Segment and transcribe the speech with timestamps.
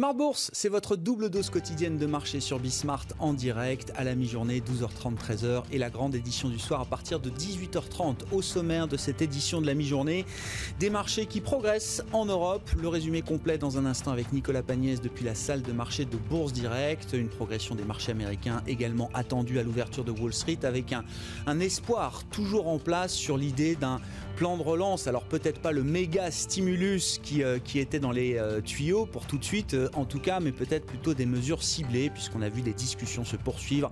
[0.00, 4.14] Smart Bourse, c'est votre double dose quotidienne de marché sur Bismart en direct à la
[4.14, 8.32] mi-journée, 12h30, 13h et la grande édition du soir à partir de 18h30.
[8.32, 10.24] Au sommaire de cette édition de la mi-journée,
[10.78, 12.70] des marchés qui progressent en Europe.
[12.80, 16.16] Le résumé complet dans un instant avec Nicolas Pagnès depuis la salle de marché de
[16.16, 17.12] Bourse Direct.
[17.12, 21.04] Une progression des marchés américains également attendue à l'ouverture de Wall Street avec un,
[21.46, 24.00] un espoir toujours en place sur l'idée d'un
[24.36, 25.06] plan de relance.
[25.06, 29.38] Alors peut-être pas le méga stimulus qui, euh, était dans les euh, tuyaux pour tout
[29.38, 32.62] de suite euh, en tout cas, mais peut-être plutôt des mesures ciblées puisqu'on a vu
[32.62, 33.90] des discussions se poursuivre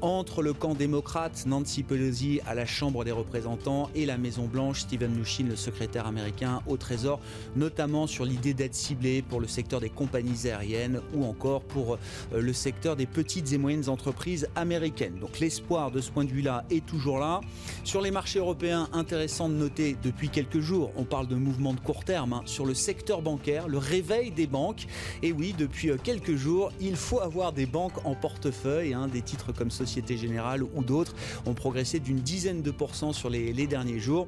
[0.00, 4.80] entre le camp démocrate, Nancy Pelosi à la Chambre des représentants et la Maison Blanche,
[4.80, 7.20] Steven Mnuchin, le secrétaire américain au Trésor,
[7.56, 11.98] notamment sur l'idée d'être ciblé pour le secteur des compagnies aériennes ou encore pour
[12.32, 15.18] le secteur des petites et moyennes entreprises américaines.
[15.18, 17.40] Donc l'espoir de ce point de vue-là est toujours là.
[17.84, 20.90] Sur les marchés européens, intéressant de noter depuis quelques jours.
[20.96, 24.46] On parle de mouvement de court terme hein, sur le secteur bancaire, le réveil des
[24.46, 24.86] banques.
[25.22, 28.94] Et oui, depuis euh, quelques jours, il faut avoir des banques en portefeuille.
[28.94, 29.08] Hein.
[29.08, 31.14] des titres comme Société Générale ou d'autres
[31.46, 34.26] ont progressé d'une dizaine de pourcents sur les, derniers jours.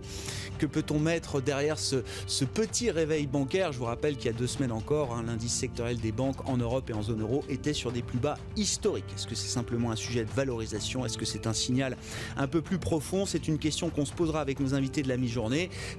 [0.59, 1.97] Que peut-on mettre derrière ce,
[2.45, 3.73] petit réveil bancaire?
[3.73, 6.57] Je vous rappelle qu'il y a deux semaines encore, hein, l'indice sectoriel des banques en
[6.57, 9.05] Europe et en zone euro était sur des plus bas historiques.
[9.17, 11.05] Est-ce que c'est simplement un sujet de valorisation?
[11.05, 11.97] Est-ce que c'est un signal
[12.37, 13.27] un peu plus profond?
[13.27, 15.40] C'est une question qu'on se posera avec nos invités de la mi-journée.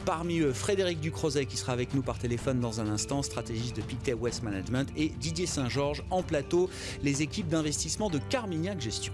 [0.05, 3.81] Parmi eux, Frédéric Ducrozet qui sera avec nous par téléphone dans un instant, stratégiste de
[3.81, 6.69] Pictet West Management, et Didier Saint-Georges en plateau,
[7.01, 9.13] les équipes d'investissement de Carmignac Gestion.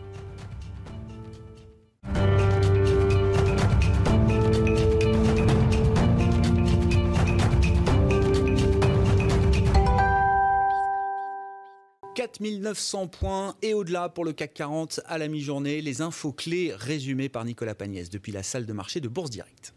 [12.17, 15.81] 4900 points et au-delà pour le CAC 40 à la mi-journée.
[15.81, 19.73] Les infos clés résumées par Nicolas Pagnès depuis la salle de marché de Bourse Direct.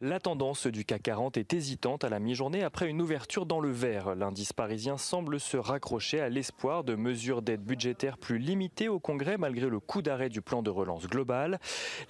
[0.00, 3.72] La tendance du CAC 40 est hésitante à la mi-journée après une ouverture dans le
[3.72, 4.14] vert.
[4.14, 9.38] L'indice parisien semble se raccrocher à l'espoir de mesures d'aide budgétaire plus limitées au Congrès
[9.38, 11.58] malgré le coup d'arrêt du plan de relance global.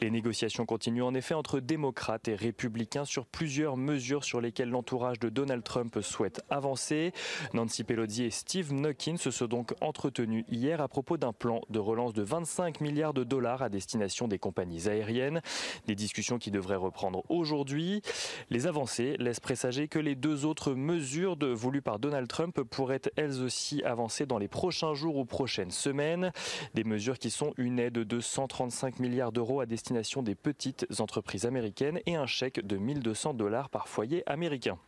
[0.02, 5.18] Les négociations continuent en effet entre démocrates et républicains sur plusieurs mesures sur lesquelles l'entourage
[5.18, 7.14] de Donald Trump souhaite avancer.
[7.54, 11.78] Nancy Pelosi et Steve Mnuchin se sont donc entretenus hier à propos d'un plan de
[11.78, 15.40] relance de 25 milliards de dollars à destination des compagnies aériennes.
[15.86, 17.77] Des discussions qui devraient reprendre aujourd'hui
[18.50, 23.42] les avancées laissent présager que les deux autres mesures voulues par Donald Trump pourraient elles
[23.42, 26.32] aussi avancer dans les prochains jours ou prochaines semaines.
[26.74, 31.46] Des mesures qui sont une aide de 135 milliards d'euros à destination des petites entreprises
[31.46, 34.78] américaines et un chèque de 1200 dollars par foyer américain.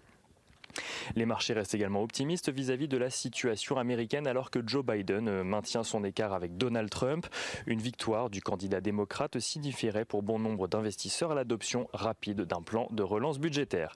[1.16, 5.44] Les marchés restent également optimistes vis-à-vis de la situation américaine alors que Joe Biden euh,
[5.44, 7.26] maintient son écart avec Donald Trump.
[7.66, 13.02] Une victoire du candidat démocrate signifierait pour bon nombre d'investisseurs l'adoption rapide d'un plan de
[13.02, 13.94] relance budgétaire.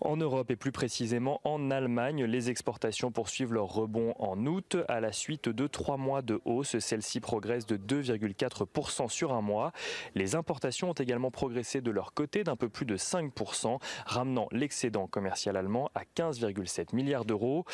[0.00, 5.00] En Europe et plus précisément en Allemagne, les exportations poursuivent leur rebond en août à
[5.00, 6.78] la suite de trois mois de hausse.
[6.78, 9.72] Celle-ci progresse de 2,4% sur un mois.
[10.14, 15.06] Les importations ont également progressé de leur côté d'un peu plus de 5%, ramenant l'excédent
[15.06, 17.64] commercial allemand à 15,7 milliards d'euros.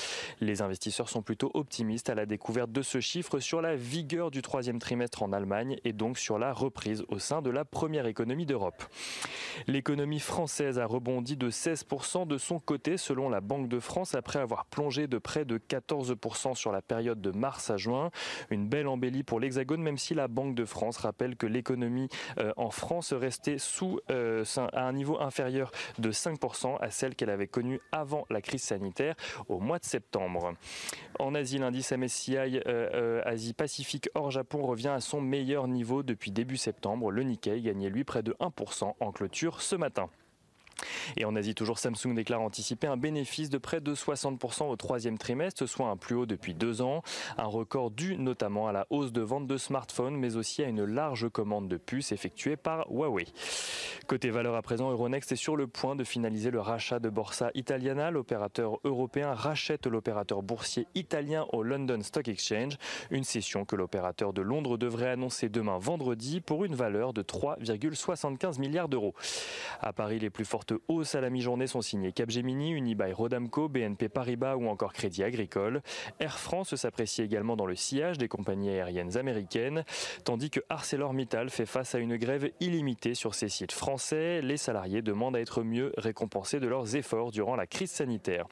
[0.40, 4.42] Les investisseurs sont plutôt optimistes à la découverte de ce chiffre sur la vigueur du
[4.42, 8.46] troisième trimestre en Allemagne et donc sur la reprise au sein de la première économie
[8.46, 8.82] d'Europe.
[9.66, 14.38] L'économie française a rebondi de 16% de son côté selon la Banque de France après
[14.38, 18.10] avoir plongé de près de 14% sur la période de mars à juin.
[18.50, 22.08] Une belle embellie pour l'Hexagone même si la Banque de France rappelle que l'économie
[22.38, 27.30] euh, en France restait sous euh, à un niveau inférieur de 5% à celle qu'elle
[27.30, 29.14] avait connue avant la crise sanitaire
[29.48, 30.54] au mois de septembre.
[31.18, 36.30] En Asie, l'indice MSCI euh, euh, Asie-Pacifique hors Japon revient à son meilleur niveau depuis
[36.30, 37.10] début septembre.
[37.10, 40.08] Le Nikkei gagnait lui près de 1% en clôture ce matin.
[41.16, 45.18] Et en Asie, toujours Samsung déclare anticiper un bénéfice de près de 60% au troisième
[45.18, 47.02] trimestre, soit un plus haut depuis deux ans.
[47.38, 50.84] Un record dû notamment à la hausse de vente de smartphones, mais aussi à une
[50.84, 53.26] large commande de puces effectuée par Huawei.
[54.06, 57.50] Côté valeur à présent, Euronext est sur le point de finaliser le rachat de Borsa
[57.54, 58.10] Italiana.
[58.10, 62.76] L'opérateur européen rachète l'opérateur boursier italien au London Stock Exchange.
[63.10, 68.58] Une session que l'opérateur de Londres devrait annoncer demain vendredi pour une valeur de 3,75
[68.58, 69.14] milliards d'euros.
[69.80, 74.08] À Paris, les plus fortes hausses à la mi-journée sont signées Capgemini, Unibail Rodamco, BNP
[74.08, 75.82] Paribas ou encore Crédit Agricole.
[76.20, 79.84] Air France s'apprécie également dans le sillage des compagnies aériennes américaines,
[80.24, 84.42] tandis que ArcelorMittal fait face à une grève illimitée sur ses sites français.
[84.42, 88.46] Les salariés demandent à être mieux récompensés de leurs efforts durant la crise sanitaire.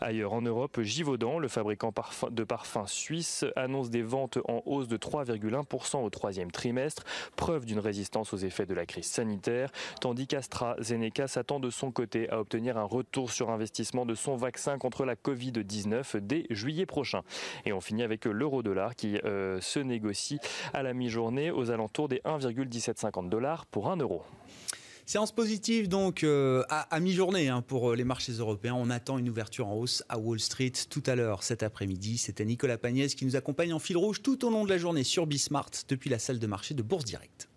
[0.00, 1.92] Ailleurs en Europe, Givaudan, le fabricant
[2.30, 7.04] de parfums suisse, annonce des ventes en hausse de 3,1% au troisième trimestre,
[7.36, 9.70] preuve d'une résistance aux effets de la crise sanitaire,
[10.00, 14.78] tandis qu'AstraZeneca s'attend de son côté à obtenir un retour sur investissement de son vaccin
[14.78, 17.22] contre la Covid-19 dès juillet prochain.
[17.64, 20.38] Et on finit avec l'euro-dollar qui euh, se négocie
[20.72, 24.22] à la mi-journée aux alentours des 1,1750 dollars pour 1 euro.
[25.06, 28.74] Séance positive donc euh, à, mi-journée hein, pour euh, les marchés européens.
[28.74, 32.16] On attend une ouverture en hausse à Wall Street tout à l'heure cet après-midi.
[32.16, 35.04] C'était Nicolas Pagnès qui nous accompagne en fil rouge tout au long de la journée
[35.04, 37.48] sur Bismart depuis la salle de marché de Bourse Direct.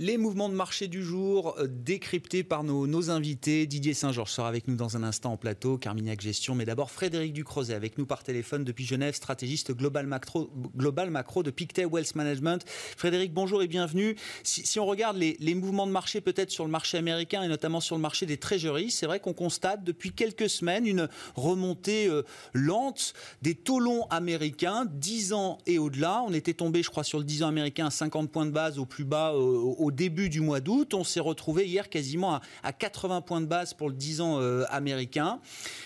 [0.00, 3.66] Les mouvements de marché du jour euh, décryptés par nos, invités.
[3.66, 6.54] Didier Saint-Georges sera avec nous dans un instant en plateau, Carmignac Gestion.
[6.54, 11.84] Mais d'abord, Frédéric Ducrozet avec nous par téléphone depuis Genève, stratégiste global macro, de Pictet
[11.84, 12.64] Wealth Management.
[12.96, 14.14] Frédéric, bonjour et bienvenue.
[14.44, 17.96] Si, on regarde les, mouvements de marché peut-être sur le marché américain et notamment sur
[17.96, 22.22] le marché des treasuries, c'est vrai qu'on constate depuis quelques semaines une remontée euh,
[22.52, 26.22] lente des taux longs américains, 10 ans et au-delà.
[26.24, 28.78] On était tombé, je crois, sur le 10 ans américain à 50 points de base
[28.78, 30.92] au plus bas euh, au au début du mois d'août.
[30.92, 34.64] On s'est retrouvé hier quasiment à, 80 points de base pour le 10 ans euh,
[34.70, 35.40] américain.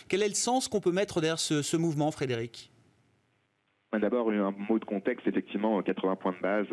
[0.09, 2.71] Quel est le sens qu'on peut mettre derrière ce, mouvement, Frédéric?
[3.93, 6.67] D'abord, un mot de contexte, effectivement, 80 points de base,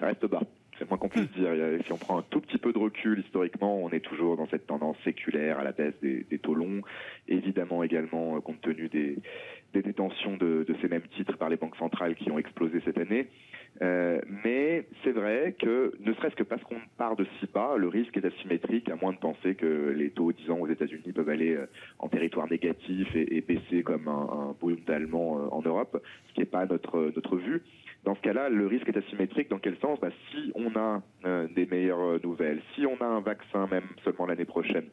[0.00, 0.42] ça reste bas.
[0.78, 1.50] C'est moins qu'on puisse dire.
[1.84, 4.66] Si on prend un tout petit peu de recul historiquement, on est toujours dans cette
[4.66, 6.80] tendance séculaire à la baisse des, des taux longs.
[7.28, 9.18] Évidemment également, euh, compte tenu des,
[9.72, 13.28] des détentions de, ces mêmes titres par les banques centrales qui ont explosé cette année.
[13.80, 17.88] Euh, mais c'est vrai que, ne serait-ce que parce qu'on part de si bas, le
[17.88, 21.54] risque est asymétrique, à moins de penser que les taux, disons, aux États-Unis peuvent aller
[21.54, 21.66] euh,
[21.98, 26.40] en territoire négatif et, baisser comme un, un Bund allemand euh, en Europe, ce qui
[26.40, 27.62] n'est pas notre, notre vue.
[28.04, 29.48] Dans ce cas-là, le risque est asymétrique.
[29.48, 29.98] Dans quel sens?
[30.00, 31.02] Bah, Si on a
[31.54, 34.86] des meilleures nouvelles, si on a un vaccin même seulement l'année prochaine,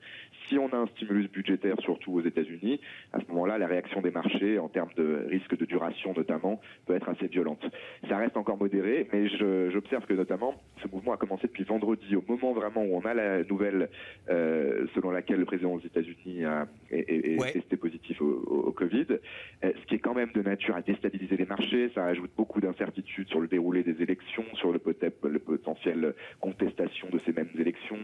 [0.50, 2.82] si on a un stimulus budgétaire surtout aux États-Unis,
[3.14, 6.96] à ce moment-là, la réaction des marchés en termes de risque de duration notamment peut
[6.96, 7.64] être assez violente.
[8.10, 9.28] Ça reste encore modéré, mais
[9.70, 13.14] j'observe que notamment ce mouvement a commencé depuis vendredi, au moment vraiment où on a
[13.14, 13.90] la nouvelle
[14.30, 16.44] euh, selon laquelle le président des États-Unis
[16.92, 21.38] est, testé positif au, Covid, euh, ce qui est quand même de nature à déstabiliser
[21.38, 21.92] les marchés.
[21.94, 27.34] Ça ajoute beaucoup d'incertitudes sur le déroulé des élections, sur le potentiel contestation de ces
[27.34, 27.98] mêmes élections,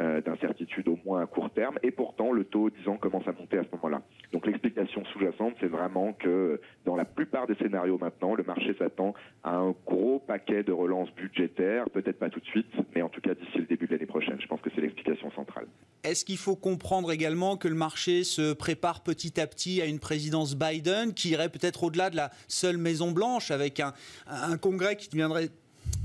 [0.00, 3.58] euh, d'incertitudes au moins à court terme et pourtant le taux, disons, commence à monter
[3.58, 4.00] à ce moment-là.
[4.32, 9.14] Donc l'explication sous-jacente, c'est vraiment que dans la plupart des scénarios maintenant, le marché s'attend
[9.44, 13.20] à un gros paquet de relances budgétaires, peut-être pas tout de suite, mais en tout
[13.20, 14.40] cas d'ici le début de l'année prochaine.
[14.40, 15.66] Je pense que c'est l'explication centrale.
[16.02, 19.98] Est-ce qu'il faut comprendre également que le marché se prépare petit à petit à une
[19.98, 25.10] présidence Biden qui irait peut-être au-delà de la seule Maison Blanche avec un congrès qui
[25.10, 25.50] deviendrait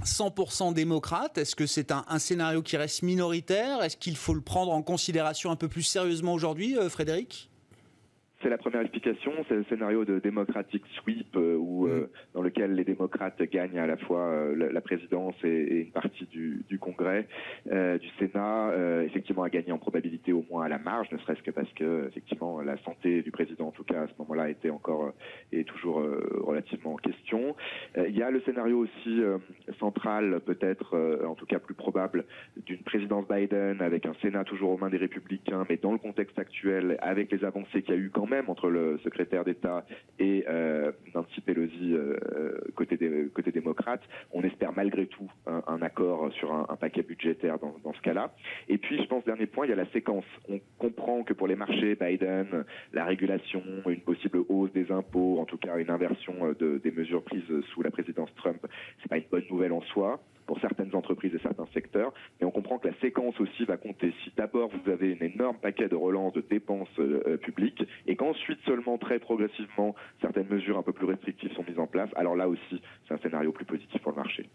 [0.05, 1.37] 100% démocrate?
[1.37, 3.83] Est-ce que c'est un, scénario qui reste minoritaire?
[3.83, 7.49] Est-ce qu'il faut le prendre en considération un peu plus sérieusement aujourd'hui, euh, Frédéric?
[8.45, 12.07] C'est la première explication, c'est le scénario de démocratique sweep euh, où, euh, mm.
[12.35, 16.63] dans lequel les démocrates gagnent à la fois euh, la, présidence et, une partie du,
[16.69, 17.27] du Congrès,
[17.65, 18.71] du Sénat,
[19.03, 22.05] effectivement a gagné en probabilité au moins à la marge, ne serait-ce que parce que
[22.07, 25.13] effectivement la santé du président en tout cas à ce moment-là était encore
[25.51, 26.03] et toujours
[26.41, 27.55] relativement en question.
[27.97, 29.21] il y a le scénario aussi
[29.79, 30.95] central, peut-être
[31.25, 32.25] en tout cas plus probable,
[32.67, 36.37] d'une présidence Biden avec un Sénat toujours aux mains des républicains, mais dans le contexte
[36.37, 39.85] actuel, avec les avancées qu'il y a eu quand même entre le secrétaire d'État
[40.19, 42.97] et euh, Nancy Pelosi euh, côté,
[43.33, 44.01] côté démocrate.
[44.31, 48.33] On espère malgré tout un, accord sur un, paquet budgétaire dans, ce cas-là.
[48.67, 50.25] Et puis, je pense, dernier point, il y a la séquence.
[50.49, 55.45] On comprend que pour les marchés, Biden, la régulation, une possible hausse des impôts, en
[55.45, 57.43] tout cas une inversion de, des mesures prises
[57.73, 58.65] sous la présidence Trump,
[59.01, 62.13] c'est pas une bonne nouvelle en soi pour certaines entreprises et certains secteurs.
[62.39, 64.13] Mais on comprend que la séquence aussi va compter.
[64.23, 68.15] Si d'abord vous avez un énorme paquet de relance de dépenses euh, euh, publiques et
[68.25, 72.35] qu'ensuite seulement très progressivement certaines mesures un peu plus restrictives sont mises en place, alors
[72.35, 74.49] là aussi c'est un scénario plus positif pour le marché.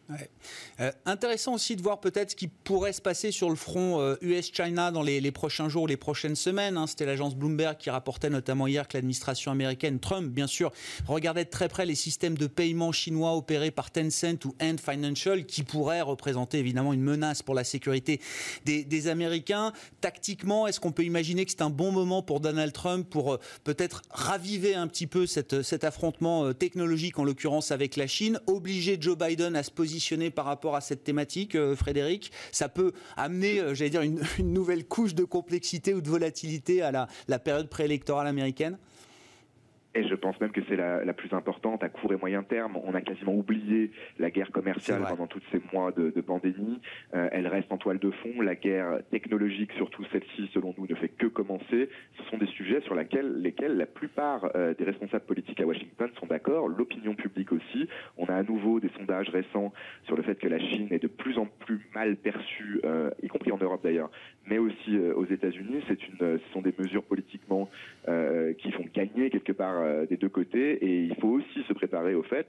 [0.80, 4.90] Euh, intéressant aussi de voir peut-être ce qui pourrait se passer sur le front US-China
[4.90, 6.76] dans les, prochains jours, les prochaines semaines.
[6.76, 6.86] Hein.
[6.86, 10.72] C'était l'agence Bloomberg qui rapportait notamment hier que l'administration américaine, Trump bien sûr,
[11.06, 15.44] regardait de très près les systèmes de paiement chinois opérés par Tencent ou Ant Financial
[15.46, 18.20] qui pourraient représenter évidemment une menace pour la sécurité
[18.64, 19.72] des, Américains.
[20.00, 23.40] Tactiquement, est-ce qu'on peut imaginer que c'est un bon moment pour Donald Trump pour euh,
[23.64, 28.98] peut-être raviver un petit peu cet affrontement euh, technologique, en l'occurrence avec la Chine, obliger
[29.00, 33.62] Joe Biden à se positionner par rapport à cette thématique, euh, Frédéric Ça peut amener,
[33.74, 34.02] j'allais dire,
[34.38, 38.78] une, nouvelle couche de complexité ou de volatilité à la période préélectorale américaine?
[39.94, 42.78] Et je pense même que c'est la, la, plus importante à court et moyen terme.
[42.84, 46.80] On a quasiment oublié la guerre commerciale pendant tous ces mois de, de pandémie.
[47.14, 48.40] Euh, elle reste en toile de fond.
[48.40, 51.88] La guerre technologique, surtout celle-ci, selon nous, ne fait que commencer.
[52.16, 56.08] Ce sont des sujets sur lesquels, lesquels la plupart euh, des responsables politiques à Washington
[56.20, 56.68] sont d'accord.
[56.68, 57.88] L'opinion publique aussi.
[58.16, 59.72] On a à nouveau des sondages récents
[60.04, 63.28] sur le fait que la Chine est de plus en plus mal perçue, euh, y
[63.28, 64.10] compris en Europe d'ailleurs,
[64.50, 65.82] mais aussi euh, aux États-Unis.
[65.88, 67.70] C'est une, ce sont des mesures politiquement
[68.08, 70.84] euh, qui font gagner quelque part euh, des deux côtés.
[70.84, 72.48] Et il faut aussi se préparer au fait,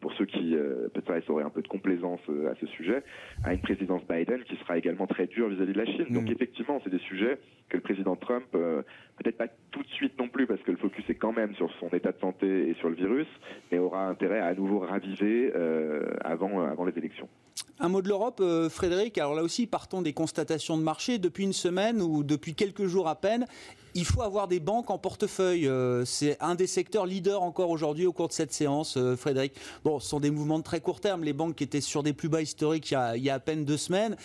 [0.00, 0.56] pour ceux qui
[0.94, 2.18] peut-être auraient un peu de complaisance
[2.50, 3.04] à ce sujet,
[3.44, 6.06] à une présidence Biden qui sera également très dure vis-à-vis de la Chine.
[6.10, 8.46] Donc effectivement, c'est des sujets que le président Trump,
[9.22, 11.70] peut-être pas tout de suite non plus, parce que le focus est quand même sur
[11.80, 13.28] son état de santé et sur le virus,
[13.70, 15.50] mais aura intérêt à à nouveau raviver
[16.24, 17.28] avant, avant les élections.
[17.78, 19.18] Un mot de l'Europe, euh, Frédéric.
[19.18, 21.18] Alors là aussi, partons des constatations de marché.
[21.18, 23.46] Depuis une semaine ou depuis quelques jours à peine,
[23.94, 25.66] il faut avoir des banques en portefeuille.
[25.66, 29.54] Euh, c'est un des secteurs leaders encore aujourd'hui au cours de cette séance, euh, Frédéric.
[29.84, 31.24] Bon, ce sont des mouvements de très court terme.
[31.24, 33.34] Les banques qui étaient sur des plus bas historiques il y a, il y a
[33.34, 34.16] à peine deux semaines.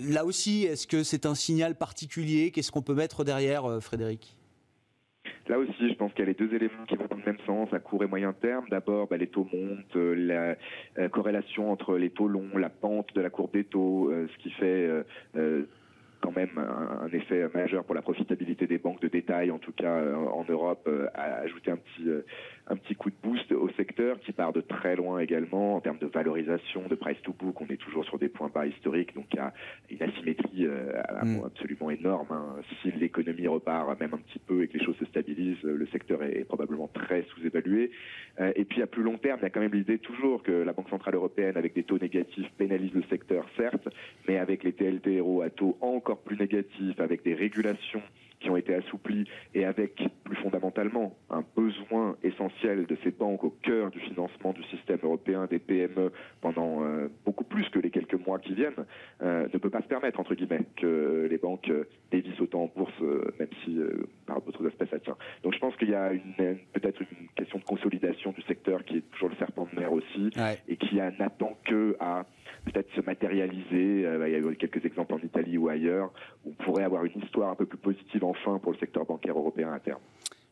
[0.00, 2.50] Là aussi, est-ce que c'est un signal particulier?
[2.50, 4.36] Qu'est-ce qu'on peut mettre derrière, Frédéric?
[5.48, 7.38] Là aussi, je pense qu'il y a les deux éléments qui vont dans le même
[7.46, 8.66] sens, à court et moyen terme.
[8.68, 10.56] D'abord, bah, les taux montent, euh, la
[11.02, 14.42] euh, corrélation entre les taux longs, la pente de la courbe des taux, euh, ce
[14.42, 14.90] qui fait
[16.20, 20.02] quand même un, effet majeur pour la profitabilité des banques de détail, en tout cas
[20.12, 22.08] en Europe, a un petit
[22.68, 25.98] un petit coup de boost au secteur qui part de très loin également en termes
[25.98, 27.60] de valorisation, de price to book.
[27.60, 29.52] On est toujours sur des points bas historiques, donc il y a
[29.90, 30.92] une asymétrie euh,
[31.22, 31.44] mm.
[31.44, 32.26] absolument énorme.
[32.30, 32.56] Hein.
[32.82, 36.22] Si l'économie repart même un petit peu et que les choses se stabilisent, le secteur
[36.22, 37.90] est, probablement très sous-évalué.
[38.40, 40.52] Euh, et puis à plus long terme, il y a quand même l'idée toujours que
[40.52, 43.88] la Banque centrale européenne, avec des taux négatifs, pénalise le secteur, certes,
[44.28, 48.02] mais avec les TLTRO à taux encore plus négatifs, avec des régulations
[48.46, 49.24] qui ont été assouplis
[49.54, 54.62] et avec plus fondamentalement un besoin essentiel de ces banques au cœur du financement du
[54.64, 58.86] système européen des PME pendant euh, beaucoup plus que les quelques mois qui viennent,
[59.22, 62.72] euh, ne peut pas se permettre, entre guillemets, que les banques euh, dévissent autant en
[62.76, 63.00] bourse,
[63.40, 63.80] même si
[64.26, 65.16] par d'autres aspects ça tient.
[65.42, 66.12] Donc je pense qu'il y a
[66.72, 70.30] peut-être une question de consolidation du secteur qui est toujours le serpent de mer aussi
[70.68, 72.24] et qui n'attend que à
[72.66, 74.02] peut-être se matérialiser.
[74.02, 76.12] il y a eu quelques exemples en Italie ou ailleurs.
[76.44, 79.72] On pourrait avoir une histoire un peu plus positive enfin pour le secteur bancaire européen
[79.72, 80.00] à terme.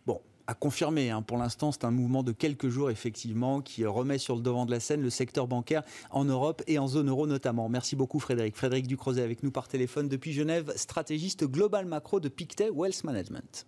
[0.07, 1.11] Bon, à confirmer.
[1.11, 1.23] Hein.
[1.23, 4.71] Pour l'instant, c'est un mouvement de quelques jours, effectivement, qui remet sur le devant de
[4.71, 7.69] la scène le secteur bancaire en Europe et en zone euro notamment.
[7.69, 8.57] Merci beaucoup, Frédéric.
[8.57, 13.67] Frédéric Ducrozet avec nous par téléphone depuis Genève, stratégiste global macro de Pictet Wealth Management.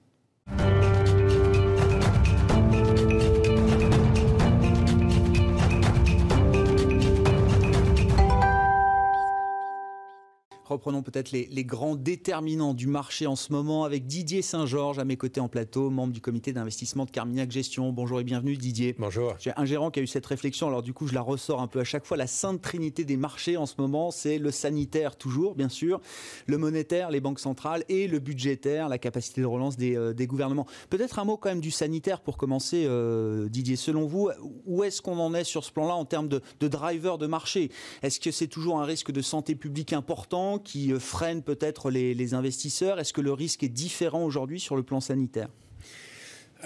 [10.86, 15.16] Reprenons peut-être les, grands déterminants du marché en ce moment avec Didier Saint-Georges à mes
[15.16, 17.92] côtés en plateau, membre du comité d'investissement de Carmignac Gestion.
[17.92, 18.94] Bonjour et bienvenue Didier.
[18.96, 19.34] Bonjour.
[19.40, 21.66] J'ai un gérant qui a eu cette réflexion, alors du coup je la ressors un
[21.66, 22.16] peu à chaque fois.
[22.16, 26.00] La sainte trinité des marchés en ce moment, c'est le sanitaire toujours, bien sûr,
[26.46, 30.66] le monétaire, les banques centrales et le budgétaire, la capacité de relance des, euh, gouvernements.
[30.88, 33.74] Peut-être un mot quand même du sanitaire pour commencer, euh, Didier.
[33.74, 34.30] Selon vous,
[34.66, 37.72] où est-ce qu'on en est sur ce plan-là en termes de, de driver de marché?
[38.04, 42.34] Est-ce que c'est toujours un risque de santé publique important qui euh, freine peut-être les,
[42.34, 45.48] investisseurs Est-ce que le risque est différent aujourd'hui sur le plan sanitaire?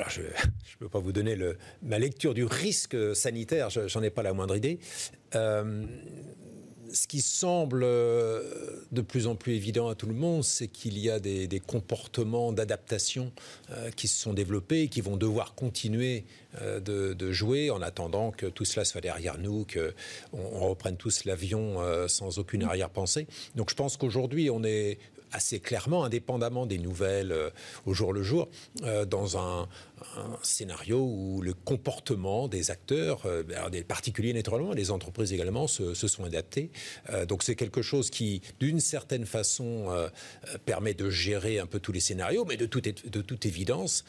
[0.08, 0.26] Je ne
[0.78, 4.56] peux pas vous donner le, ma lecture du risque sanitaire, j'en ai pas la moindre
[4.56, 4.78] idée.
[5.34, 5.84] Euh,
[6.92, 8.42] ce qui semble euh,
[8.92, 12.52] de plus en plus évident à tout le monde, c'est qu'il y a des, comportements
[12.52, 13.32] d'adaptation
[13.70, 16.24] euh, qui se sont développés et qui vont devoir continuer
[16.60, 21.24] euh, de, jouer en attendant que tout cela soit derrière nous, qu'on on reprenne tous
[21.24, 21.78] l'avion
[22.08, 23.26] sans aucune arrière-pensée.
[23.54, 24.98] Donc je pense qu'aujourd'hui, on est
[25.32, 27.34] assez clairement, indépendamment des nouvelles
[27.86, 28.48] au jour le jour,
[29.06, 29.68] dans un,
[30.42, 36.24] scénario où le comportement des acteurs, euh, des particuliers naturellement, les entreprises également, se, sont
[36.24, 36.70] adaptés.
[37.10, 40.08] Euh, donc c'est quelque chose qui, d'une certaine façon, euh,
[40.64, 44.04] permet de gérer un peu tous les scénarios, mais de toute, de toute évidence,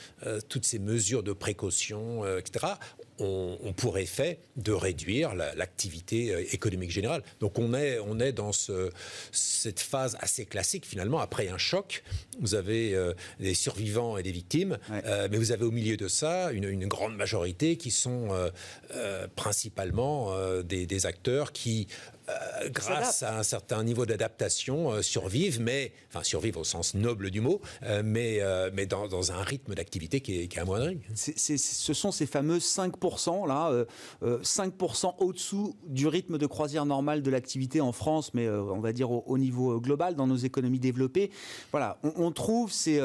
[0.50, 2.74] toutes ces mesures de précaution, etc.,
[3.22, 7.24] on pourrait fait de réduire l'activité économique générale.
[7.40, 8.90] Donc on est, on est dans ce,
[9.32, 11.20] cette phase assez classique finalement.
[11.20, 12.04] Après un choc,
[12.40, 12.98] vous avez
[13.40, 17.78] des survivants et des victimes, mais vous avez au milieu de ça une, grande majorité
[17.78, 18.50] qui sont euh,
[18.96, 21.88] euh, principalement euh, des, acteurs qui
[22.30, 22.34] euh,
[22.70, 27.42] grâce à un certain niveau d'adaptation, euh, survivent, mais enfin survivent au sens noble du
[27.42, 28.42] mot, euh, mais
[28.74, 31.00] mais dans, un rythme d'activité qui est, qui est amoindri.
[31.16, 33.86] ce sont ces fameux 5% là,
[34.22, 39.12] 5% au-dessous du rythme de croisière normal de l'activité en France, mais on va dire
[39.12, 41.32] au, niveau global dans nos économies développées.
[41.72, 43.00] Voilà, on, on trouve ces,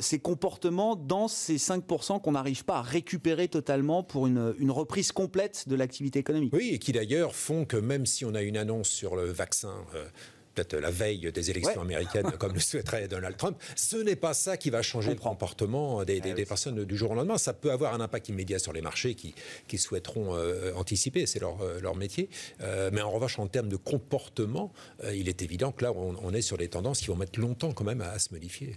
[0.00, 5.12] ces comportements dans ces 5% qu'on n'arrive pas à récupérer totalement pour une, une reprise
[5.12, 6.52] complète de l'activité économique.
[6.54, 9.72] Oui, et qui d'ailleurs font que même si on a une annonce sur le vaccin
[10.54, 13.56] peut-être la veille des élections américaines, comme le souhaiterait Donald Trump.
[13.76, 17.14] Ce n'est pas ça qui va changer le comportement des, ah personnes du jour au
[17.14, 17.38] lendemain.
[17.38, 19.34] Ça peut avoir un impact immédiat sur les marchés qui,
[19.78, 22.28] souhaiteront euh, anticiper, c'est leur, euh, leur, métier.
[22.60, 24.72] Euh, mais en revanche, en termes de comportement,
[25.12, 27.84] il est évident que là, on, est sur des tendances qui vont mettre longtemps quand
[27.84, 28.76] même à, se modifier.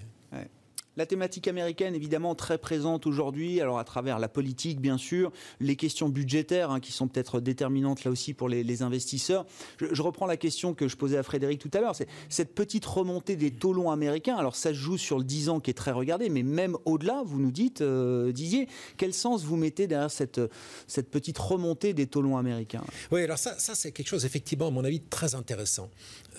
[0.97, 5.75] La thématique américaine, évidemment, très présente aujourd'hui, alors à travers la politique, bien sûr, les
[5.75, 9.45] questions budgétaires, hein, qui sont peut-être déterminantes là aussi pour les, investisseurs.
[9.79, 12.85] Je, reprends la question que je posais à Frédéric tout à l'heure, c'est cette petite
[12.85, 14.35] remontée des taux longs américains.
[14.35, 17.23] Alors ça se joue sur le 10 ans qui est très regardé, mais même au-delà,
[17.25, 20.39] vous nous dites, euh, Didier, quel sens vous mettez derrière cette,
[21.11, 22.83] petite remontée des taux longs américains?
[23.11, 25.89] Oui, alors ça, c'est quelque chose, effectivement, à mon avis, très intéressant.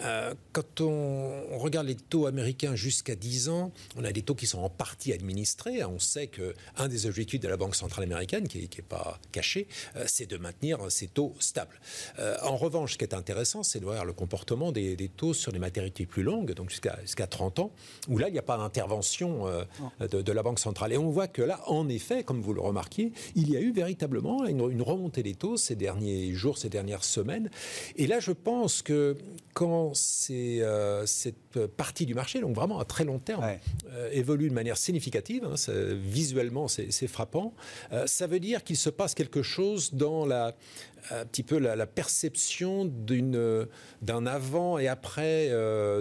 [0.01, 4.46] Euh, quand on, regarde les taux américains jusqu'à 10 ans, on a des taux qui
[4.47, 5.85] sont en partie administrés.
[5.85, 10.05] On sait qu'un des objectifs de la Banque centrale américaine, qui n'est pas caché, euh,
[10.07, 11.81] c'est de maintenir ces taux stables.
[12.19, 15.53] Euh, en revanche, ce qui est intéressant, c'est de voir le comportement des, taux sur
[15.53, 17.71] les matérités plus longues, donc jusqu'à jusqu'à 30 ans,
[18.09, 19.47] où là, il n'y a pas d'intervention
[20.01, 20.93] de, la Banque centrale.
[20.93, 23.73] Et on voit que là, en effet, comme vous le remarquiez, il y a eu
[23.73, 27.51] véritablement une, une remontée des taux ces derniers jours, ces dernières semaines.
[27.97, 29.17] Et là, je pense que
[29.55, 29.93] quand
[30.31, 33.45] euh, cette partie du marché, donc vraiment à très long terme,
[33.91, 35.45] euh, évolue de manière significative.
[35.45, 35.55] Hein,
[35.95, 37.55] visuellement, c'est frappant.
[37.93, 40.55] Euh, ça veut dire qu'il se passe quelque chose dans la,
[41.11, 43.67] un petit peu la, perception d'une,
[44.03, 45.51] d'un avant et après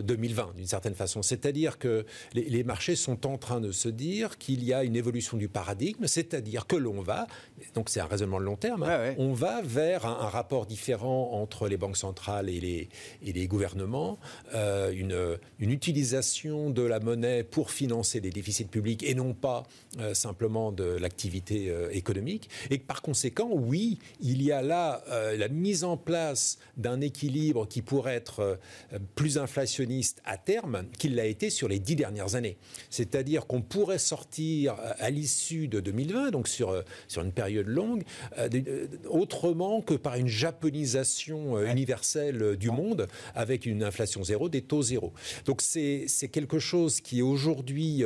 [0.04, 1.22] 2020, d'une certaine façon.
[1.22, 5.38] C'est-à-dire que les, marchés sont en train de se dire qu'il y a une évolution
[5.38, 7.28] du paradigme, c'est-à-dire que l'on va,
[7.74, 11.68] donc c'est un raisonnement de long terme, hein, on va vers un, rapport différent entre
[11.68, 12.90] les banques centrales et les,
[13.24, 14.18] et les gouvernements,
[14.54, 19.64] euh, une, une, utilisation de la monnaie pour financer des déficits publics et non pas
[20.00, 22.50] euh, simplement de l'activité euh, économique.
[22.70, 27.68] Et par conséquent, oui, il y a là euh, la mise en place d'un équilibre
[27.68, 32.36] qui pourrait être euh, plus inflationniste à terme qu'il l'a été sur les dix dernières
[32.36, 32.58] années.
[32.90, 38.04] C'est-à-dire qu'on pourrait sortir euh, à l'issue de 2020, donc sur, sur une période longue,
[39.10, 45.14] autrement que par une japonisation universelle du monde avec une inflation zéro, des taux zéro.
[45.46, 48.04] Donc c'est quelque chose qui aujourd'hui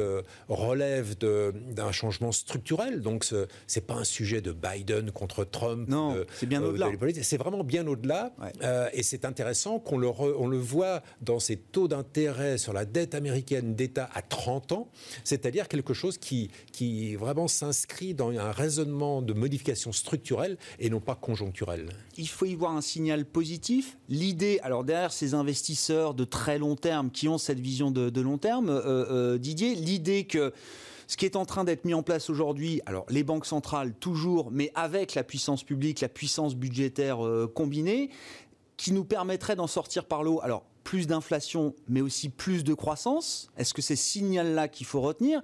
[0.48, 3.02] relève d'un changement structurel.
[3.02, 5.88] Donc ce n'est pas un sujet de Biden contre Trump.
[5.88, 6.62] Non, c'est bien
[7.22, 8.34] c'est vraiment bien au-delà.
[8.62, 12.86] Euh, et c'est intéressant qu'on le, on le voit dans ces taux d'intérêt sur la
[12.86, 14.90] dette américaine d'État à 30 ans,
[15.24, 21.00] c'est-à-dire quelque chose qui, qui vraiment s'inscrit dans un raisonnement de modification structurelle et non
[21.00, 21.90] pas conjoncturelle.
[22.18, 23.98] Il faut y voir un signal positif.
[24.10, 28.38] L'idée, alors derrière ces investisseurs de très long terme qui ont cette vision de, long
[28.38, 30.54] terme, euh, euh, Didier, l'idée que
[31.10, 34.52] ce qui est en train d'être mis en place aujourd'hui, alors les banques centrales toujours,
[34.52, 38.12] mais avec la puissance publique, la puissance budgétaire euh, combinée,
[38.78, 40.40] qui nous permettrait d'en sortir par l'eau.
[40.90, 45.40] Plus d'inflation, mais aussi plus de croissance Est-ce que c'est ce signal-là qu'il faut retenir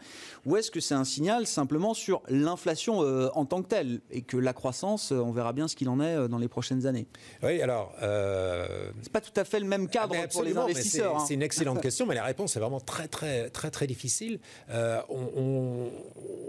[0.48, 4.24] Ou est-ce que c'est un signal simplement sur l'inflation euh, en tant que telle Et
[4.24, 6.88] que la croissance, euh, on verra bien ce qu'il en est euh, dans les prochaines
[6.88, 7.06] années?
[7.44, 7.94] Oui, alors.
[8.02, 8.90] Euh...
[9.04, 11.22] C'est pas tout à fait le même cadre pour les investisseurs.
[11.22, 11.36] C'est, hein.
[11.36, 14.40] une excellente question, mais la réponse est vraiment très, très, très, très difficile.
[14.74, 15.92] on,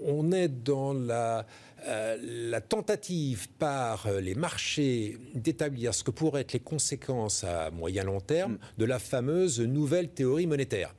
[0.06, 1.44] on, est dans la
[1.88, 2.16] euh,
[2.50, 8.02] la tentative par euh, les marchés d'établir ce que pourraient être les conséquences à moyen
[8.02, 8.58] long terme mm.
[8.78, 10.94] de la fameuse nouvelle théorie monétaire,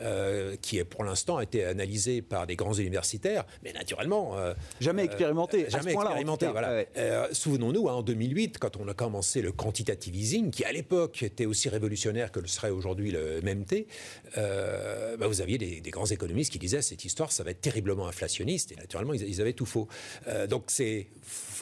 [0.00, 4.34] euh, qui est pour l'instant été analysée par des grands universitaires, mais naturellement
[4.80, 5.66] jamais expérimenté.
[5.68, 6.46] jamais expérimenté.
[6.48, 6.84] Voilà.
[7.32, 11.46] Souvenons-nous, hein, en 2008, quand on a commencé le quantitative easing, qui à l'époque était
[11.46, 13.86] aussi révolutionnaire que le serait aujourd'hui le MMT,
[14.36, 18.72] bah, vous aviez des, grands économistes qui disaient cette histoire, ça va être terriblement inflationniste,
[18.72, 19.88] et naturellement, ils, ils avaient tout faux.
[20.32, 21.06] Euh, donc c'est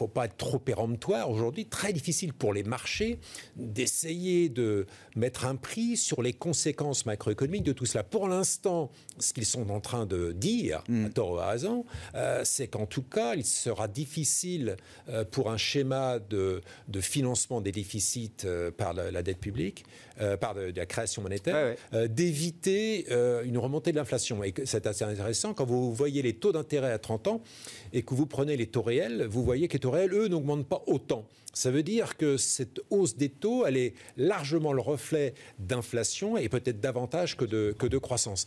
[0.00, 1.66] faut pas être trop péremptoire aujourd'hui.
[1.66, 3.18] Très difficile pour les marchés
[3.56, 8.02] d'essayer de mettre un prix sur les conséquences macroéconomiques de tout cela.
[8.02, 11.04] Pour l'instant, ce qu'ils sont en train de dire, mm.
[11.04, 11.84] à tort ou à raison,
[12.14, 14.78] euh, c'est qu'en tout cas, il sera difficile
[15.10, 18.46] euh, pour un schéma de, de, financement des déficits
[18.78, 19.84] par la, dette publique,
[20.40, 21.76] par de, la création monétaire,
[22.08, 23.06] d'éviter
[23.44, 24.42] une remontée de l'inflation.
[24.44, 27.42] Et c'est assez intéressant quand vous voyez les taux d'intérêt à 30 ans
[27.92, 30.82] et que vous prenez les taux réels, vous voyez que les taux eux, n'augmentent pas
[30.86, 31.26] autant.
[31.52, 36.48] Ça veut dire que cette hausse des taux, elle est largement le reflet d'inflation et
[36.48, 38.46] peut-être davantage que de, croissance.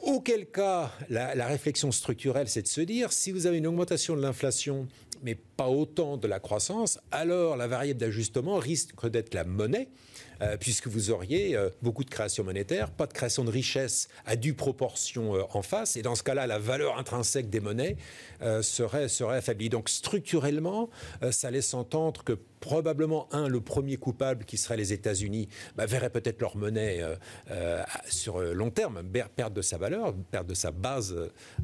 [0.00, 4.22] Auquel cas, la réflexion structurelle, c'est de se dire, si vous avez une augmentation de
[4.22, 4.86] l'inflation,
[5.22, 9.88] mais pas autant de la croissance, alors la variable d'ajustement risque d'être la monnaie.
[10.42, 14.36] Euh, puisque vous auriez euh, beaucoup de création monétaire, pas de création de richesse à
[14.36, 17.96] due proportion en face, et dans ce cas-là, la valeur intrinsèque des monnaies
[18.62, 19.68] serait, serait affaiblie.
[19.68, 20.90] Donc structurellement,
[21.30, 26.10] ça laisse entendre que probablement, un, le premier coupable, qui serait les États-Unis, bah, verrait
[26.10, 27.02] peut-être leur monnaie
[28.08, 29.02] sur long terme
[29.36, 31.14] perdre de sa valeur, perdre de sa base,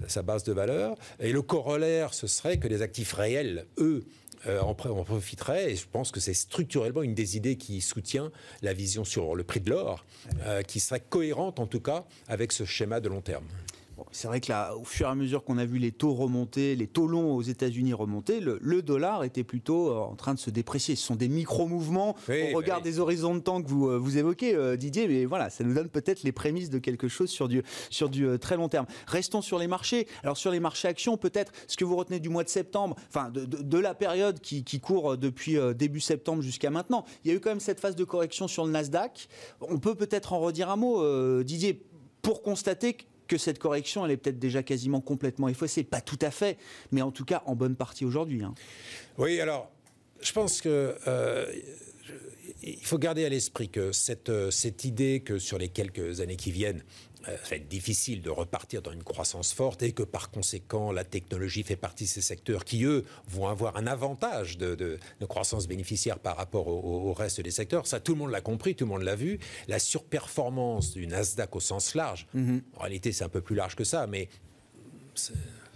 [0.06, 0.96] sa base de valeur.
[1.20, 4.04] Et le corollaire, ce serait que les actifs réels, eux,
[4.46, 5.72] euh, en, profiterait.
[5.72, 8.31] Et je pense que c'est structurellement une des idées qui soutient
[8.62, 10.05] la vision sur le prix de l'or,
[10.44, 13.46] euh, qui serait cohérente en tout cas avec ce schéma de long terme
[14.11, 16.75] c'est vrai que là, au fur et à mesure qu'on a vu les taux remonter,
[16.75, 20.51] les taux longs aux États-Unis remonter, le, dollar était plutôt euh, en train de se
[20.51, 20.97] déprécier.
[20.97, 24.55] Ce sont des micro-mouvements On regarde des horizons de temps que vous, euh, vous évoquez,
[24.55, 27.62] euh, Didier, mais voilà, ça nous donne peut-être les prémices de quelque chose sur du,
[27.91, 28.87] sur du très long terme.
[29.07, 30.09] Restons sur les marchés.
[30.23, 33.31] Alors sur les marchés actions, peut-être ce que vous retenez du mois de septembre, enfin
[33.31, 37.41] de, la période qui, qui court depuis début septembre jusqu'à maintenant, il y a eu
[37.41, 39.29] quand même cette phase de correction sur le Nasdaq.
[39.61, 41.83] On peut peut-être en redire un mot, Didier,
[42.23, 45.85] pour constater que que cette correction, elle est peut-être déjà quasiment complètement effacée.
[45.85, 46.59] Pas tout à fait,
[46.90, 48.45] mais en tout cas en bonne partie aujourd'hui.
[48.45, 48.55] Hein.
[49.16, 49.71] Oui, alors,
[50.21, 50.97] je pense que.
[51.07, 51.47] Euh,
[52.62, 56.37] il faut garder à l'esprit que cette, euh, cette idée que sur les quelques années
[56.37, 56.83] qui viennent,
[57.29, 60.92] euh, ça va être difficile de repartir dans une croissance forte et que par conséquent
[60.92, 64.98] la technologie fait partie de ces secteurs qui eux vont avoir un avantage de,
[65.29, 67.87] croissance bénéficiaire par rapport au, reste des secteurs.
[67.87, 69.38] Ça, tout le monde l'a compris, tout le monde l'a vu.
[69.68, 72.61] La surperformance du Nasdaq au sens large, mm-hmm.
[72.77, 74.29] en réalité c'est un peu plus large que ça, mais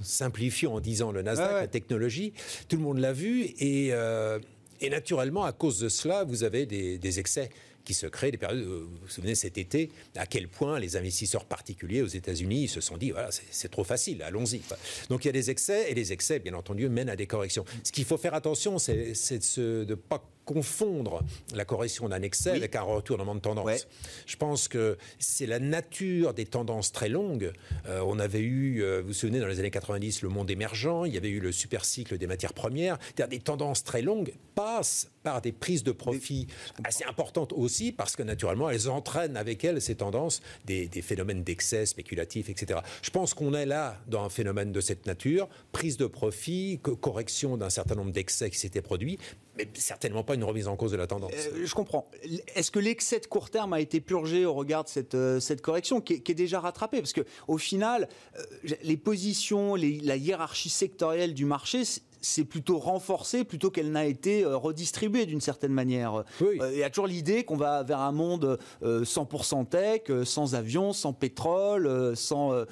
[0.02, 2.32] simplifions en disant le Nasdaq, la technologie,
[2.68, 4.38] tout le monde l'a vu et, euh,
[4.80, 7.50] et, naturellement à cause de cela vous avez des excès
[7.86, 12.02] qui se créent, périodes, vous vous souvenez cet été, à quel point les investisseurs particuliers
[12.02, 14.60] aux États-Unis se sont dit, voilà, c'est trop facile, allons-y.
[15.08, 17.64] Donc il y a des excès, et les excès, bien entendu, mènent à des corrections.
[17.84, 19.14] Ce qu'il faut faire attention, c'est
[19.58, 21.22] de ne pas confondre
[21.54, 23.86] la correction d'un excès avec un retournement de tendance.
[24.26, 27.52] Je pense que c'est la nature des tendances très longues.
[27.86, 31.02] Euh, on avait eu, euh, vous vous souvenez, dans les années 90, le monde émergent,
[31.04, 32.96] il y avait eu le super cycle des matières premières.
[33.16, 36.46] Des tendances très longues passent par des prises de profit
[36.84, 41.42] assez importantes aussi, parce que naturellement, elles entraînent avec elles, ces tendances, des, des phénomènes
[41.42, 42.80] d'excès spéculatifs, etc.
[43.02, 47.56] Je pense qu'on est là dans un phénomène de cette nature, prise de profit, correction
[47.56, 49.18] d'un certain nombre d'excès qui s'étaient produits,
[49.56, 51.32] mais certainement pas une remise en cause de la tendance.
[51.34, 52.10] Euh, je comprends.
[52.54, 56.00] Est-ce que l'excès de court terme a été purgé au regard de cette, euh, correction
[56.00, 56.98] qui est, déjà rattrapée?
[57.00, 58.42] Parce qu'au final, euh,
[58.82, 61.82] les positions, la hiérarchie sectorielle du marché,
[62.26, 66.24] c'est plutôt renforcée plutôt qu'elle n'a été euh, redistribuée d'une certaine manière.
[66.42, 70.54] Euh, il y a toujours l'idée qu'on va vers un monde 100% euh, tech, sans
[70.54, 72.64] avions, sans pétrole, sans,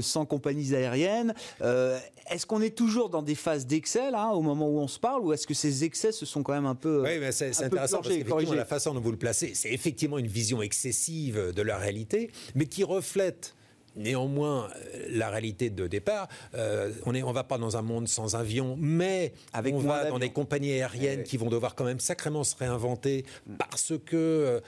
[0.00, 1.34] sans compagnies aériennes.
[2.30, 5.22] est-ce qu'on est toujours dans des phases d'excès là, au moment où on se parle,
[5.22, 8.02] ou est-ce que ces excès se sont quand même un peu Oui, mais c'est intéressant
[8.02, 11.78] parce que la façon dont vous le placez, c'est effectivement une vision excessive de la
[11.78, 13.54] réalité, mais qui reflète
[13.96, 16.28] néanmoins euh, la réalité de départ.
[16.54, 20.10] Euh, on ne on va pas dans un monde sans avion, mais Avec on va
[20.10, 23.24] dans des compagnies aériennes qui vont devoir quand même sacrément se réinventer
[23.58, 24.60] parce que, euh,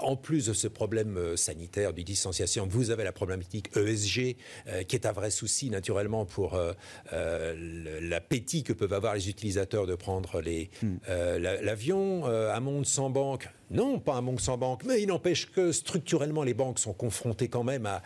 [0.00, 4.36] en plus de ce problème sanitaire du distanciation, vous avez la problématique ESG
[4.88, 6.58] qui est un vrai souci naturellement pour
[7.12, 10.96] l'appétit que peuvent avoir les utilisateurs de prendre hmm.
[11.38, 12.26] l'avion.
[12.26, 16.42] un monde sans banque, non, pas un monde sans banque, mais il n'empêche que structurellement,
[16.42, 18.02] les banques sont confrontées quand même à,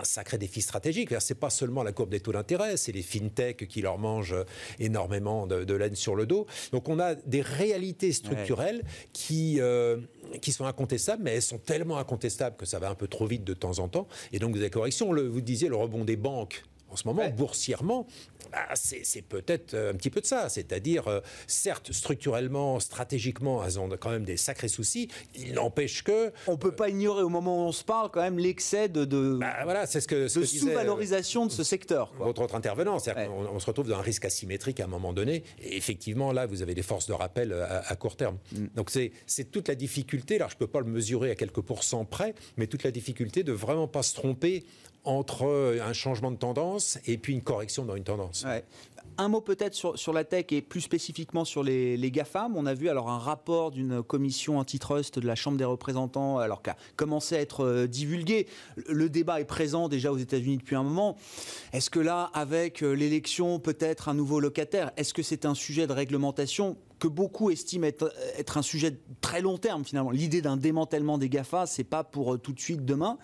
[0.00, 1.18] un sacré défi stratégique.
[1.18, 4.36] Ce n'est pas seulement la courbe des taux d'intérêt, c'est les fintechs qui leur mangent
[4.78, 6.46] énormément de, laine sur le dos.
[6.72, 8.82] Donc on a des réalités structurelles
[9.14, 9.96] qui, euh,
[10.42, 13.44] qui sont incontestables, mais elles sont tellement incontestables que ça va un peu trop vite
[13.44, 14.08] de temps en temps.
[14.32, 15.10] Et donc vous avez correction.
[15.10, 18.06] Le, vous disiez le rebond des banques en ce moment, boursièrement,
[18.52, 20.48] bah, c'est peut-être euh, un petit peu de ça.
[20.48, 25.08] C'est-à-dire, euh, certes, structurellement, stratégiquement, elles ont quand même des sacrés soucis.
[25.34, 26.32] Il n'empêche que.
[26.46, 29.04] On ne peut pas ignorer au moment où on se parle quand même l'excès de,
[29.04, 32.12] de, bah, voilà, ce que, de sous-valorisation de ce secteur.
[32.18, 35.12] Votre autre intervenant, c'est-à-dire qu'on on se retrouve dans un risque asymétrique à un moment
[35.12, 35.44] donné.
[35.62, 38.38] Et effectivement, là, vous avez des forces de rappel euh, à, court terme.
[38.52, 38.66] Mm.
[38.74, 40.36] Donc c'est toute la difficulté.
[40.36, 43.42] Alors, je ne peux pas le mesurer à quelques pourcents près, mais toute la difficulté
[43.42, 44.64] de vraiment pas se tromper
[45.04, 48.44] entre un changement de tendance et puis une correction dans une tendance.
[49.20, 52.56] Un mot peut-être sur, la tech et plus spécifiquement sur les, les, GAFAM.
[52.56, 56.62] On a vu alors un rapport d'une commission antitrust de la Chambre des représentants, alors
[56.62, 58.46] qu'a commencé à être euh, divulgué.
[58.88, 61.18] Le débat est présent déjà aux États-Unis depuis un moment.
[61.74, 65.86] Est-ce que là, avec euh, l'élection, peut-être un nouveau locataire, est-ce que c'est un sujet
[65.86, 70.12] de réglementation que beaucoup estiment être, un sujet de très long terme finalement?
[70.12, 73.18] L'idée d'un démantèlement des GAFA, c'est pas pour euh, tout de suite demain,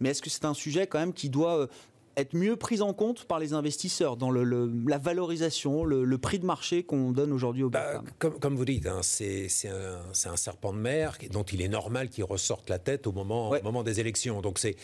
[0.00, 1.68] mais est-ce que c'est un sujet quand même qui doit
[2.16, 6.46] être mieux prise en compte par les investisseurs dans le, la valorisation, le, prix de
[6.46, 10.72] marché qu'on donne aujourd'hui au bah, comme, comme, vous dites, hein, c'est un, un, serpent
[10.72, 14.00] de mer dont il est normal qu'il ressorte la tête au moment, au moment des
[14.00, 14.40] élections.
[14.40, 14.74] Donc il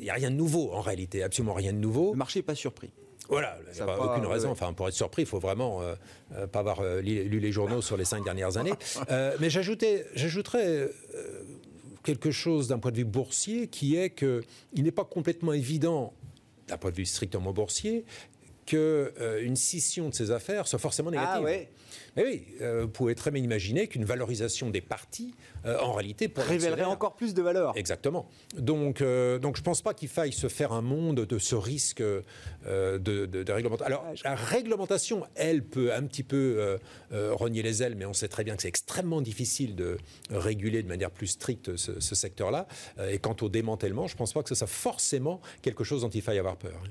[0.00, 2.12] n'y a rien de nouveau en réalité, absolument rien de nouveau.
[2.12, 2.90] Le marché n'est pas surpris.
[3.28, 4.50] Voilà, il n'y a aucune raison.
[4.50, 5.94] Enfin, pour être surpris, il faut vraiment euh,
[6.34, 8.72] euh, pas avoir euh, lu, les journaux sur les cinq dernières années.
[9.40, 10.88] mais j'ajouterais
[12.08, 16.14] quelque chose d'un point de vue boursier qui est qu'il n'est pas complètement évident
[16.66, 18.06] d'un point de vue strictement boursier,
[18.68, 21.46] qu'une euh, scission de ces affaires soit forcément négative.
[21.46, 21.70] Ah
[22.16, 26.30] Mais oui, euh, vous pouvez très bien imaginer qu'une valorisation des partis, euh, en réalité,
[26.36, 27.72] révélerait encore plus de valeur.
[27.76, 28.28] Exactement.
[28.58, 32.02] Donc, donc je ne pense pas qu'il faille se faire un monde de ce risque
[32.02, 33.86] de, de, réglementation.
[33.86, 36.78] Alors, la réglementation, elle, peut un petit peu
[37.10, 39.96] renier les ailes, mais on sait très bien que c'est extrêmement difficile de
[40.30, 42.66] réguler de manière plus stricte ce, ce secteur-là.
[43.10, 46.10] et quant au démantèlement, je ne pense pas que ce soit forcément quelque chose dont
[46.10, 46.82] il faille avoir peur.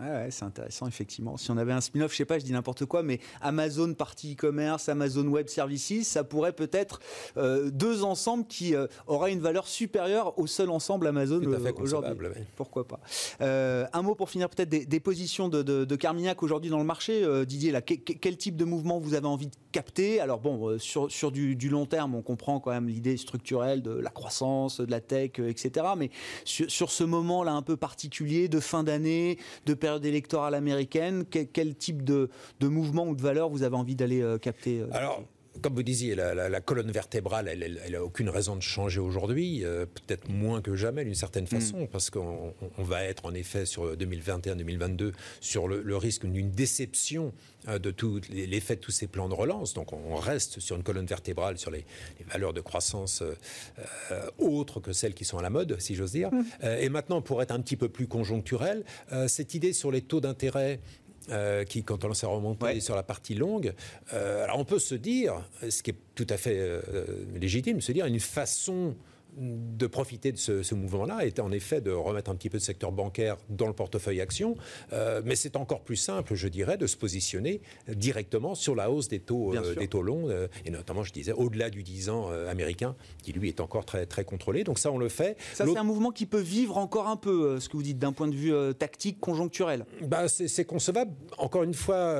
[0.00, 1.36] Ouais, c'est intéressant, effectivement.
[1.36, 4.34] Si on avait un spin-off, je sais pas, je dis n'importe quoi, mais Amazon partie
[4.34, 7.00] e-commerce, Amazon Web Services, ça pourrait peut-être
[7.36, 12.14] euh, deux ensembles qui euh, auraient une valeur supérieure au seul ensemble Amazon euh, aujourd'hui.
[12.54, 13.00] Pourquoi pas
[13.40, 17.26] Un mot pour finir peut-être des, positions de, Carmignac aujourd'hui dans le marché.
[17.44, 20.20] Didier, là, quel type de mouvement vous avez envie de capter?
[20.20, 24.10] Alors bon, sur, sur du, long terme, on comprend quand même l'idée structurelle de la
[24.10, 25.86] croissance, de la tech, etc.
[25.96, 26.10] Mais
[26.44, 31.24] sur, sur ce moment-là un peu particulier de fin d'année, de période période électorale américaine,
[31.24, 32.28] quel, type de,
[32.60, 34.88] mouvement ou de valeur vous avez envie d'aller euh, capter euh,
[35.60, 40.28] comme vous disiez, la, colonne vertébrale, elle n'a aucune raison de changer aujourd'hui, euh, peut-être
[40.28, 41.48] moins que jamais d'une certaine mm.
[41.48, 47.32] façon, parce qu'on va être en effet sur 2021-2022 sur le, risque d'une déception
[47.66, 49.74] de tout l'effet de tous ces plans de relance.
[49.74, 51.84] Donc on reste sur une colonne vertébrale sur les,
[52.30, 53.22] valeurs de croissance
[54.38, 56.30] autres que celles qui sont à la mode, si j'ose dire.
[56.32, 56.44] Mm.
[56.80, 58.84] et maintenant, pour être un petit peu plus conjoncturel,
[59.26, 60.80] cette idée sur les taux d'intérêt
[61.30, 63.74] euh, qui, quand on s'est remonté sur la partie longue,
[64.12, 65.34] euh, alors on peut se dire,
[65.68, 66.80] ce qui est tout à fait euh,
[67.38, 68.94] légitime, se dire une façon
[69.38, 72.92] de profiter de ce, mouvement-là est en effet de remettre un petit peu de secteur
[72.92, 74.56] bancaire dans le portefeuille action,
[74.92, 79.08] euh, mais c'est encore plus simple, je dirais, de se positionner directement sur la hausse
[79.08, 82.30] des taux, euh, des taux longs, euh, et notamment, je disais, au-delà du 10 ans
[82.48, 84.64] américain, qui lui est encore très, très contrôlé.
[84.64, 85.36] Donc ça, on le fait.
[85.54, 88.12] Ça, c'est un mouvement qui peut vivre encore un peu, ce que vous dites, d'un
[88.12, 89.86] point de vue tactique, conjoncturel.
[90.02, 91.12] Bah, c'est concevable.
[91.38, 92.16] Encore une fois,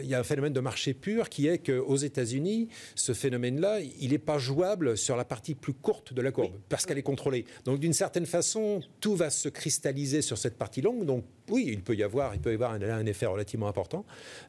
[0.00, 4.10] il y a un phénomène de marché pur qui est qu'aux États-Unis, ce phénomène-là, il
[4.10, 7.44] n'est pas jouable sur la partie plus courte de la courbe parce qu'elle est contrôlée.
[7.64, 11.04] Donc d'une certaine façon, tout va se cristalliser sur cette partie longue.
[11.04, 14.04] Donc oui, il peut y avoir, il peut y avoir un, effet relativement important.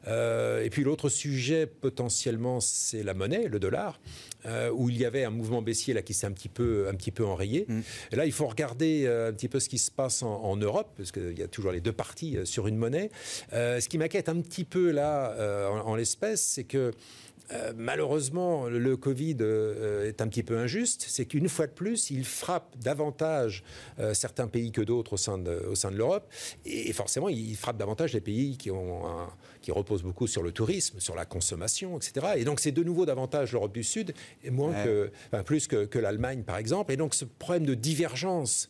[0.06, 4.00] Euh, et puis l'autre sujet potentiellement, c'est la monnaie, le dollar,
[4.46, 6.94] euh, où il y avait un mouvement baissier là qui s'est un petit peu, un
[6.94, 7.64] petit peu enrayé.
[7.68, 7.80] Mm.
[8.12, 10.92] Et là, il faut regarder euh, un petit peu ce qui se passe en, Europe,
[10.96, 13.10] parce qu'il y a toujours les deux parties sur une monnaie.
[13.52, 16.92] ce qui m'inquiète un petit peu là, en l'espèce, c'est que
[17.52, 21.04] euh, malheureusement, le Covid euh, est un petit peu injuste.
[21.08, 23.64] C'est qu'une fois de plus, il frappe davantage
[23.98, 26.30] euh, certains pays que d'autres au sein de, l'Europe.
[26.64, 29.02] Et, forcément, il frappe davantage les pays qui, ont
[29.60, 32.26] qui reposent beaucoup sur le tourisme, sur la consommation, etc.
[32.36, 35.84] Et donc, c'est de nouveau davantage l'Europe du Sud, et moins que, enfin, plus que,
[35.84, 36.92] que l'Allemagne, par exemple.
[36.92, 38.68] Et donc, ce problème de divergence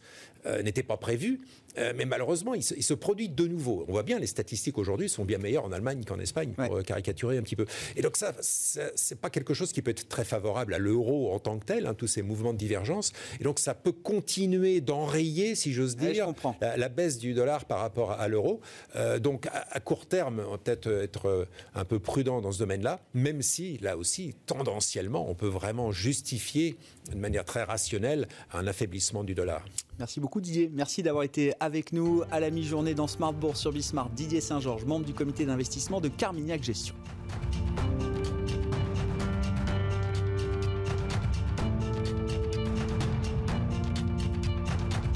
[0.62, 1.40] n'était pas prévu.
[1.79, 3.85] Euh, mais malheureusement, il se, produit de nouveau.
[3.88, 6.83] On voit bien, les statistiques aujourd'hui sont bien meilleures en Allemagne qu'en Espagne, pour euh,
[6.83, 7.66] caricaturer un petit peu.
[7.96, 11.38] Et donc ça, c'est pas quelque chose qui peut être très favorable à l'euro en
[11.38, 13.12] tant que tel, hein, tous ces mouvements de divergence.
[13.40, 18.12] Et donc ça peut continuer d'enrayer, si j'ose dire, la, baisse du dollar par rapport
[18.12, 18.61] à, l'euro.
[18.96, 23.42] Euh, donc à, court terme, va peut-être être un peu prudent dans ce domaine-là, même
[23.42, 26.76] si, là aussi, tendanciellement, on peut vraiment justifier
[27.10, 29.64] de manière très rationnelle un affaiblissement du dollar.
[29.98, 30.70] Merci beaucoup Didier.
[30.72, 34.10] Merci d'avoir été avec nous à la mi-journée dans Smart Bourse sur Bismart.
[34.10, 36.94] Didier Saint-Georges, membre du comité d'investissement de Carmignac Gestion.